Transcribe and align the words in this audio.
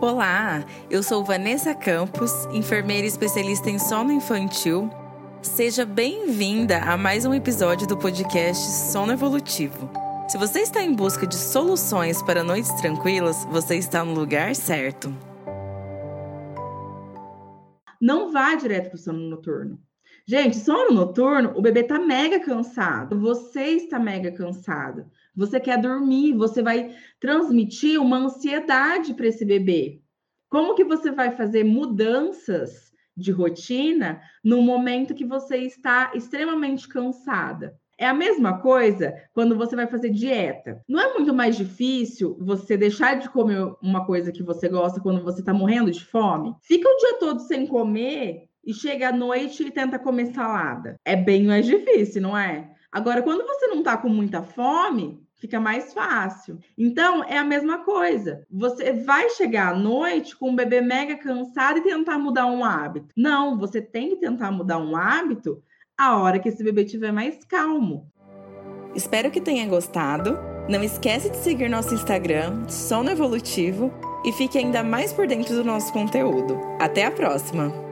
Olá, 0.00 0.64
eu 0.88 1.02
sou 1.02 1.22
Vanessa 1.22 1.74
Campos, 1.74 2.32
enfermeira 2.54 3.06
especialista 3.06 3.68
em 3.68 3.78
sono 3.78 4.10
infantil. 4.10 4.88
Seja 5.42 5.84
bem-vinda 5.84 6.78
a 6.78 6.96
mais 6.96 7.26
um 7.26 7.34
episódio 7.34 7.86
do 7.86 7.98
podcast 7.98 8.64
Sono 8.90 9.12
Evolutivo. 9.12 9.90
Se 10.26 10.38
você 10.38 10.60
está 10.60 10.82
em 10.82 10.94
busca 10.94 11.26
de 11.26 11.36
soluções 11.36 12.22
para 12.22 12.42
noites 12.42 12.72
tranquilas, 12.80 13.44
você 13.50 13.76
está 13.76 14.02
no 14.02 14.14
lugar 14.14 14.56
certo. 14.56 15.14
Não 18.00 18.32
vá 18.32 18.54
direto 18.54 18.88
para 18.88 18.96
o 18.96 18.98
sono 18.98 19.28
noturno. 19.28 19.78
Gente, 20.26 20.58
sono 20.58 20.92
noturno, 20.92 21.52
o 21.56 21.62
bebê 21.62 21.82
tá 21.82 21.98
mega 21.98 22.38
cansado, 22.38 23.18
você 23.18 23.62
está 23.70 23.98
mega 23.98 24.30
cansado. 24.30 25.06
Você 25.34 25.58
quer 25.58 25.80
dormir, 25.80 26.34
você 26.34 26.62
vai 26.62 26.94
transmitir 27.18 28.00
uma 28.00 28.18
ansiedade 28.18 29.14
para 29.14 29.26
esse 29.26 29.44
bebê. 29.44 30.00
Como 30.48 30.74
que 30.74 30.84
você 30.84 31.10
vai 31.10 31.30
fazer 31.36 31.64
mudanças 31.64 32.92
de 33.16 33.30
rotina 33.30 34.20
no 34.42 34.62
momento 34.62 35.14
que 35.14 35.24
você 35.24 35.58
está 35.58 36.12
extremamente 36.14 36.88
cansada? 36.88 37.78
É 37.96 38.06
a 38.06 38.14
mesma 38.14 38.58
coisa 38.60 39.14
quando 39.32 39.56
você 39.56 39.76
vai 39.76 39.86
fazer 39.86 40.10
dieta. 40.10 40.82
Não 40.88 40.98
é 40.98 41.12
muito 41.12 41.34
mais 41.34 41.56
difícil 41.56 42.36
você 42.40 42.76
deixar 42.76 43.18
de 43.18 43.28
comer 43.28 43.74
uma 43.82 44.06
coisa 44.06 44.32
que 44.32 44.42
você 44.42 44.68
gosta 44.68 45.00
quando 45.00 45.22
você 45.22 45.40
está 45.40 45.52
morrendo 45.52 45.90
de 45.90 46.04
fome? 46.04 46.54
Fica 46.62 46.88
o 46.88 46.96
dia 46.96 47.18
todo 47.18 47.40
sem 47.40 47.66
comer 47.66 48.49
e 48.64 48.72
chega 48.74 49.08
à 49.08 49.12
noite 49.12 49.62
e 49.64 49.70
tenta 49.70 49.98
comer 49.98 50.26
salada. 50.26 50.96
É 51.04 51.16
bem 51.16 51.44
mais 51.44 51.66
difícil, 51.66 52.22
não 52.22 52.36
é? 52.36 52.70
Agora, 52.92 53.22
quando 53.22 53.46
você 53.46 53.66
não 53.68 53.78
está 53.78 53.96
com 53.96 54.08
muita 54.08 54.42
fome, 54.42 55.22
fica 55.36 55.60
mais 55.60 55.92
fácil. 55.92 56.58
Então, 56.76 57.24
é 57.24 57.38
a 57.38 57.44
mesma 57.44 57.78
coisa. 57.78 58.44
Você 58.50 58.92
vai 58.92 59.30
chegar 59.30 59.72
à 59.72 59.78
noite 59.78 60.36
com 60.36 60.50
um 60.50 60.56
bebê 60.56 60.80
mega 60.80 61.16
cansado 61.16 61.78
e 61.78 61.82
tentar 61.82 62.18
mudar 62.18 62.46
um 62.46 62.64
hábito. 62.64 63.08
Não, 63.16 63.58
você 63.58 63.80
tem 63.80 64.10
que 64.10 64.16
tentar 64.16 64.50
mudar 64.50 64.78
um 64.78 64.96
hábito 64.96 65.62
a 65.96 66.16
hora 66.16 66.38
que 66.38 66.48
esse 66.48 66.64
bebê 66.64 66.84
estiver 66.84 67.12
mais 67.12 67.44
calmo. 67.44 68.10
Espero 68.94 69.30
que 69.30 69.40
tenha 69.40 69.68
gostado. 69.68 70.38
Não 70.68 70.82
esquece 70.82 71.30
de 71.30 71.36
seguir 71.36 71.68
nosso 71.68 71.94
Instagram, 71.94 72.68
Sono 72.68 73.10
Evolutivo, 73.10 73.92
e 74.24 74.32
fique 74.32 74.58
ainda 74.58 74.82
mais 74.82 75.12
por 75.12 75.26
dentro 75.26 75.54
do 75.54 75.64
nosso 75.64 75.92
conteúdo. 75.92 76.58
Até 76.78 77.04
a 77.04 77.10
próxima! 77.10 77.89